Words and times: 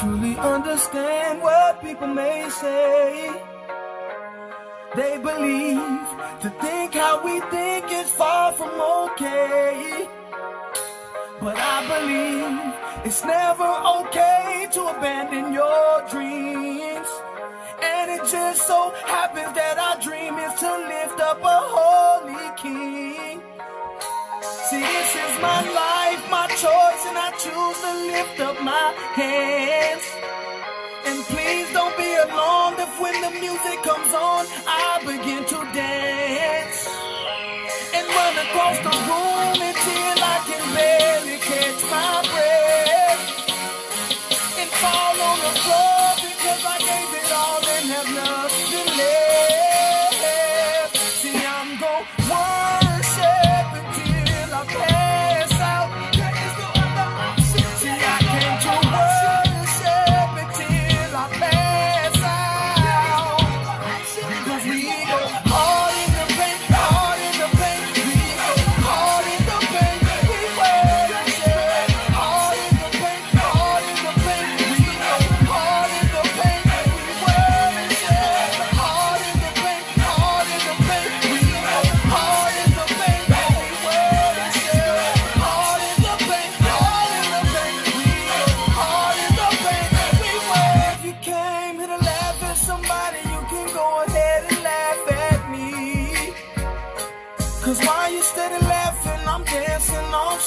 truly 0.00 0.36
understand 0.36 1.40
what 1.40 1.80
people 1.80 2.06
may 2.06 2.48
say. 2.50 3.30
They 4.94 5.18
believe 5.18 6.04
to 6.42 6.50
think 6.60 6.94
how 6.94 7.24
we 7.24 7.40
think 7.52 7.86
is 7.90 8.10
far 8.10 8.52
from 8.52 8.72
okay. 9.04 10.06
But 11.40 11.56
I 11.56 11.78
believe 11.94 13.06
it's 13.06 13.24
never 13.24 13.70
okay 14.00 14.68
to 14.72 14.80
abandon 14.94 15.54
your 15.54 16.02
dreams. 16.10 17.08
And 17.82 18.10
it 18.16 18.22
just 18.30 18.66
so 18.66 18.92
happens 19.06 19.52
that 19.54 19.76
our 19.78 19.96
dream 20.00 20.34
is 20.46 20.54
to 20.60 20.70
lift 20.92 21.20
up 21.20 21.40
a 21.42 21.58
holy 21.76 22.48
king. 22.56 23.40
See, 24.68 24.80
this 24.80 25.10
is 25.24 25.32
my 25.40 25.60
life, 25.80 25.95
choice, 26.56 27.04
and 27.04 27.18
I 27.18 27.30
choose 27.36 27.78
to 27.84 27.92
lift 28.12 28.40
up 28.40 28.56
my 28.62 28.88
hands. 29.12 30.04
And 31.04 31.22
please 31.28 31.68
don't 31.72 31.94
be 31.98 32.10
alarmed 32.24 32.78
if 32.80 32.98
when 32.98 33.20
the 33.20 33.30
music 33.38 33.82
comes 33.82 34.12
on, 34.14 34.46
I 34.66 35.00
begin 35.04 35.44
to 35.52 35.58
dance. 35.76 36.88
And 37.92 38.06
run 38.08 38.34
across 38.46 38.78
the 38.88 38.94
room 39.08 39.55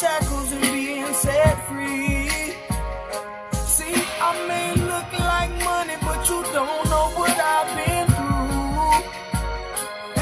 shackles 0.00 0.52
and 0.52 0.60
being 0.60 1.14
set 1.14 1.56
free. 1.68 2.28
See, 3.74 3.96
I 4.28 4.30
may 4.46 4.74
look 4.92 5.10
like 5.18 5.50
money, 5.64 5.96
but 6.02 6.28
you 6.28 6.42
don't 6.52 6.84
know 6.92 7.06
what 7.16 7.36
I've 7.54 7.70
been 7.78 8.06
through. 8.16 8.92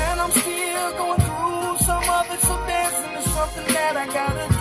And 0.00 0.20
I'm 0.20 0.30
still 0.30 0.90
going 1.00 1.20
through 1.26 1.78
some 1.86 2.08
of 2.18 2.30
it, 2.34 2.40
so 2.40 2.54
dancing 2.68 3.14
is 3.18 3.24
something 3.34 3.66
that 3.74 3.96
I 3.96 4.06
gotta 4.06 4.46
do. 4.48 4.53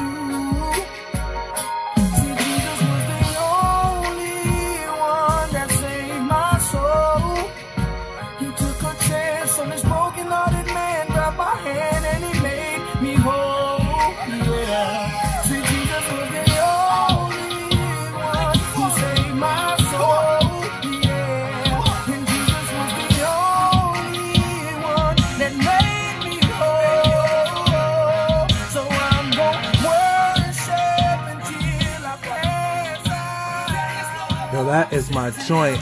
That 34.65 34.93
is 34.93 35.11
my 35.11 35.29
joint. 35.45 35.79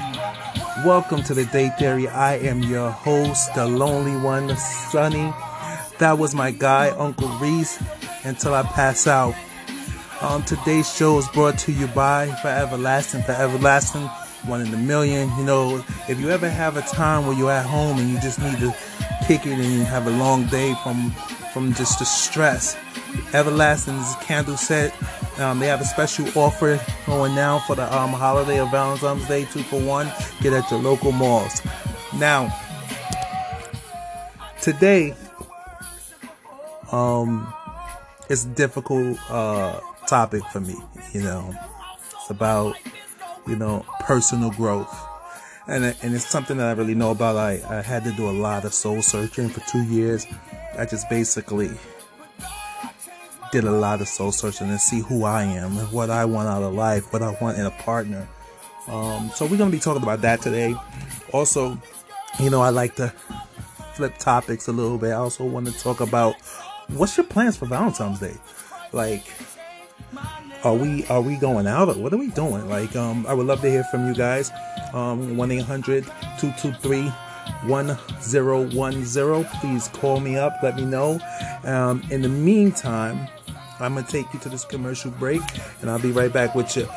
Welcome 0.84 1.22
to 1.24 1.36
the 1.36 1.46
Day 1.46 1.70
Theory. 1.78 2.08
I 2.08 2.38
am 2.38 2.64
your 2.64 2.90
host, 2.90 3.54
the 3.54 3.68
lonely 3.68 4.18
one, 4.18 4.54
Sunny. 4.58 5.32
That 6.00 6.18
was 6.18 6.34
my 6.34 6.50
guy, 6.50 6.90
Uncle 6.90 7.30
Reece, 7.38 7.82
until 8.24 8.56
I 8.56 8.64
pass 8.64 9.06
out. 9.06 9.36
Um, 10.20 10.44
today's 10.44 10.94
show 10.94 11.18
is 11.20 11.28
brought 11.30 11.60
to 11.60 11.72
you 11.72 11.88
by 11.88 12.28
Forever 12.42 12.76
Lasting, 12.76 13.22
Forever 13.22 13.58
Lasting, 13.60 14.02
one 14.46 14.62
in 14.62 14.74
a 14.74 14.78
million. 14.78 15.30
You 15.38 15.46
know, 15.46 15.86
if 16.10 16.20
you 16.20 16.30
ever 16.32 16.50
have 16.50 16.76
a 16.76 16.82
time 16.82 17.28
where 17.28 17.38
you're 17.38 17.52
at 17.52 17.68
home 17.68 18.00
and 18.00 18.10
you 18.10 18.20
just 18.20 18.40
need 18.40 18.58
to 18.60 18.76
kick 19.26 19.46
it 19.46 19.54
and 19.54 19.64
you 19.64 19.84
have 19.84 20.08
a 20.08 20.12
long 20.12 20.48
day 20.48 20.74
from 20.84 21.12
from 21.54 21.74
just 21.76 22.00
the 22.00 22.06
stress, 22.06 22.76
Everlasting's 23.34 24.16
candle 24.22 24.58
set. 24.58 24.94
Um, 25.42 25.60
they 25.60 25.68
have 25.68 25.82
a 25.82 25.86
special 25.86 26.28
offer 26.40 26.80
going 27.08 27.34
now 27.34 27.60
for 27.60 27.76
the 27.76 27.98
um, 27.98 28.12
holiday 28.12 28.60
of 28.60 28.70
Valentine's 28.70 29.28
Day, 29.28 29.46
two 29.46 29.64
for 29.64 29.82
one. 29.82 30.12
Get 30.42 30.54
at 30.54 30.70
your 30.70 30.80
local 30.80 31.12
malls. 31.12 31.64
Now, 32.16 32.56
today, 34.62 35.16
um, 36.92 37.52
it's 38.30 38.46
a 38.46 38.50
difficult 38.50 39.18
uh, 39.32 39.80
topic 40.08 40.44
for 40.52 40.60
me. 40.60 40.76
You 41.12 41.22
know, 41.22 41.56
it's 42.14 42.30
about 42.30 42.76
you 43.48 43.56
know 43.56 43.84
personal 44.02 44.52
growth, 44.52 44.96
and 45.68 45.84
and 45.86 46.14
it's 46.14 46.28
something 46.28 46.58
that 46.58 46.68
I 46.68 46.74
really 46.74 46.96
know 46.96 47.10
about. 47.10 47.36
I 47.38 47.64
I 47.68 47.82
had 47.82 48.04
to 48.04 48.12
do 48.12 48.30
a 48.30 48.32
lot 48.32 48.64
of 48.64 48.76
soul 48.76 49.02
searching 49.02 49.50
for 49.50 49.62
two 49.62 49.84
years. 49.84 50.28
I 50.78 50.86
just 50.86 51.10
basically 51.10 51.72
did 53.52 53.64
a 53.66 53.72
lot 53.72 54.02
of 54.02 54.08
soul 54.08 54.32
searching 54.32 54.70
and 54.70 54.80
see 54.80 55.02
who 55.02 55.24
I 55.24 55.44
am, 55.44 55.78
and 55.78 55.92
what 55.92 56.10
I 56.10 56.26
want 56.26 56.48
out 56.48 56.64
of 56.64 56.74
life, 56.74 57.12
what 57.12 57.22
I 57.22 57.36
want 57.42 57.58
in 57.58 57.66
a 57.66 57.72
partner. 57.72 58.28
Um, 58.88 59.32
so 59.36 59.46
we're 59.46 59.58
gonna 59.58 59.72
be 59.72 59.80
talking 59.80 60.04
about 60.04 60.22
that 60.22 60.42
today. 60.42 60.76
Also, 61.34 61.78
you 62.40 62.50
know, 62.50 62.62
I 62.62 62.70
like 62.70 62.96
to 62.96 63.14
flip 63.94 64.18
topics 64.18 64.68
a 64.68 64.72
little 64.72 64.98
bit. 64.98 65.12
I 65.12 65.16
also 65.16 65.44
want 65.44 65.68
to 65.68 65.74
talk 65.80 66.02
about 66.02 66.36
what's 66.88 67.16
your 67.18 67.26
plans 67.26 67.58
for 67.58 67.66
Valentine's 67.66 68.20
Day. 68.20 68.36
Like, 68.92 69.26
are 70.64 70.76
we 70.76 71.06
are 71.06 71.22
we 71.22 71.36
going 71.36 71.68
out 71.68 71.90
or 71.90 71.96
what 71.96 72.14
are 72.14 72.18
we 72.18 72.28
doing? 72.28 72.68
Like, 72.70 72.96
um, 72.96 73.26
I 73.28 73.34
would 73.34 73.48
love 73.48 73.62
to 73.62 73.70
hear 73.70 73.84
from 73.86 74.08
you 74.08 74.14
guys. 74.14 74.52
Um, 74.94 75.38
one 75.38 75.50
223 75.50 77.12
1010 77.66 79.46
Please 79.60 79.88
call 79.90 80.20
me 80.20 80.38
up. 80.38 80.58
Let 80.62 80.76
me 80.76 80.86
know. 80.86 81.20
Um, 81.64 82.04
in 82.10 82.22
the 82.22 82.30
meantime, 82.30 83.28
I'm 83.82 83.96
gonna 83.96 84.06
take 84.06 84.32
you 84.34 84.40
to 84.42 84.50
this 84.50 84.64
commercial 84.64 85.12
break, 85.12 85.42
and 85.82 85.90
I'll 85.90 86.00
be 86.00 86.12
right 86.12 86.32
back 86.32 86.54
with 86.54 86.78
you. 86.78 86.88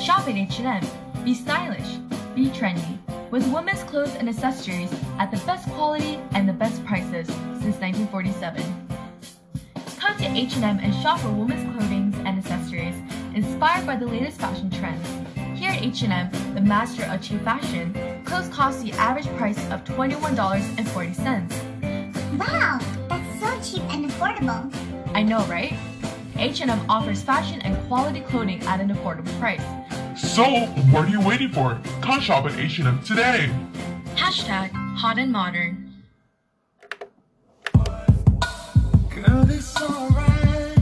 Shop 0.00 0.28
at 0.28 0.36
H&M. 0.36 1.24
Be 1.24 1.34
stylish. 1.34 1.98
Be 2.34 2.50
trendy. 2.50 3.03
With 3.34 3.50
women's 3.52 3.82
clothes 3.82 4.14
and 4.14 4.28
accessories 4.28 4.92
at 5.18 5.32
the 5.32 5.38
best 5.38 5.68
quality 5.70 6.20
and 6.34 6.48
the 6.48 6.52
best 6.52 6.86
prices 6.86 7.26
since 7.26 7.80
1947. 7.80 8.62
Come 9.98 10.16
to 10.18 10.24
H&M 10.24 10.78
and 10.80 10.94
shop 11.02 11.18
for 11.18 11.32
women's 11.32 11.76
clothing 11.76 12.14
and 12.24 12.38
accessories 12.38 12.94
inspired 13.34 13.86
by 13.86 13.96
the 13.96 14.06
latest 14.06 14.40
fashion 14.40 14.70
trends. 14.70 15.04
Here 15.58 15.72
at 15.72 15.82
H&M, 15.82 16.30
the 16.54 16.60
master 16.60 17.02
of 17.06 17.20
cheap 17.22 17.42
fashion, 17.42 17.92
clothes 18.24 18.46
cost 18.50 18.84
the 18.84 18.92
average 18.92 19.26
price 19.36 19.58
of 19.72 19.82
$21.40. 19.82 22.38
Wow, 22.38 22.78
that's 23.08 23.40
so 23.40 23.60
cheap 23.68 23.82
and 23.92 24.08
affordable. 24.08 24.72
I 25.12 25.24
know, 25.24 25.44
right? 25.46 25.76
H&M 26.36 26.88
offers 26.88 27.20
fashion 27.20 27.60
and 27.62 27.76
quality 27.88 28.20
clothing 28.20 28.62
at 28.66 28.78
an 28.78 28.90
affordable 28.90 29.36
price. 29.40 29.64
So, 30.16 30.44
what 30.92 31.06
are 31.06 31.08
you 31.08 31.20
waiting 31.20 31.48
for? 31.48 31.76
Come 32.00 32.20
shop 32.20 32.44
at 32.44 32.56
H&M 32.56 33.02
today. 33.02 33.50
Hashtag 34.14 34.70
hot 34.96 35.18
and 35.18 35.32
modern. 35.32 35.92
Girl, 39.10 39.50
it's 39.50 39.76
alright. 39.82 40.78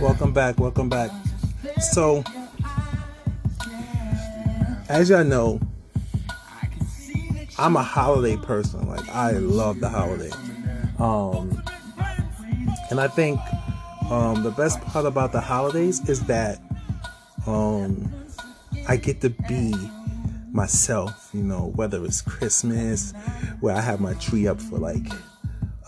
Welcome 0.00 0.32
back, 0.32 0.60
welcome 0.60 0.88
back. 0.88 1.10
So, 1.80 2.22
as 4.88 5.10
y'all 5.10 5.24
know, 5.24 5.60
I'm 7.58 7.74
a 7.74 7.82
holiday 7.82 8.36
person. 8.36 8.86
Like 8.86 9.08
I 9.08 9.32
love 9.32 9.80
the 9.80 9.88
holiday. 9.88 10.30
Um, 11.00 11.60
and 12.90 13.00
I 13.00 13.08
think 13.08 13.40
um, 14.10 14.44
the 14.44 14.52
best 14.52 14.80
part 14.82 15.06
about 15.06 15.32
the 15.32 15.40
holidays 15.40 16.08
is 16.08 16.20
that 16.26 16.60
um, 17.46 18.12
I 18.88 18.96
get 18.96 19.20
to 19.22 19.30
be 19.30 19.74
myself. 20.52 21.30
You 21.32 21.42
know, 21.42 21.72
whether 21.74 22.04
it's 22.04 22.22
Christmas, 22.22 23.12
where 23.60 23.74
I 23.74 23.80
have 23.80 24.00
my 24.00 24.14
tree 24.14 24.46
up 24.46 24.60
for 24.60 24.78
like, 24.78 25.06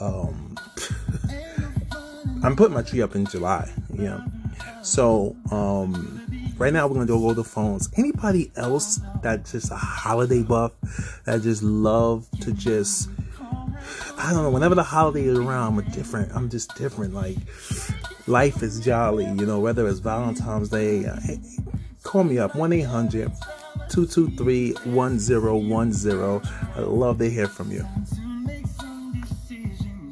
um, 0.00 0.56
I'm 2.42 2.56
putting 2.56 2.74
my 2.74 2.82
tree 2.82 3.02
up 3.02 3.14
in 3.14 3.26
July. 3.26 3.70
Yeah. 3.92 4.24
So, 4.82 5.36
um, 5.50 6.20
right 6.58 6.72
now 6.72 6.86
we're 6.86 6.94
gonna 6.94 7.06
go 7.06 7.24
over 7.24 7.34
the 7.34 7.44
phones. 7.44 7.88
Anybody 7.96 8.50
else 8.56 9.00
that 9.22 9.44
just 9.44 9.70
a 9.70 9.76
holiday 9.76 10.42
buff 10.42 10.72
that 11.24 11.42
just 11.42 11.62
love 11.62 12.28
to 12.40 12.52
just 12.52 13.08
I 14.18 14.32
don't 14.32 14.42
know, 14.42 14.50
whenever 14.50 14.74
the 14.74 14.82
holiday 14.82 15.24
is 15.24 15.38
around, 15.38 15.72
I'm 15.72 15.78
a 15.78 15.90
different 15.90 16.32
I'm 16.34 16.50
just 16.50 16.74
different. 16.76 17.14
Like 17.14 17.36
life 18.28 18.62
is 18.62 18.78
jolly, 18.78 19.24
you 19.24 19.46
know, 19.46 19.58
whether 19.58 19.88
it's 19.88 20.00
Valentine's 20.00 20.68
Day, 20.68 21.06
uh, 21.06 21.18
hey, 21.20 21.40
call 22.02 22.24
me 22.24 22.38
up 22.38 22.52
1-800 22.52 23.32
223 23.88 24.72
1010. 24.84 26.52
I 26.76 26.80
love 26.80 27.18
to 27.18 27.30
hear 27.30 27.48
from 27.48 27.72
you. 27.72 27.86